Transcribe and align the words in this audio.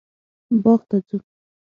باغ 0.63 0.81
ته 0.89 0.97
ځو 1.07 1.17